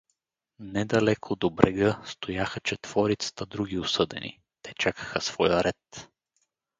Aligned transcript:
Недалеко, 0.59 1.35
до 1.35 1.49
брега, 1.49 2.01
стояха 2.05 2.59
четворицата 2.63 3.45
други 3.45 3.79
осъдени: 3.79 4.39
те 4.61 4.73
чакаха 4.79 5.21
своя 5.21 5.63
ред. 5.63 6.09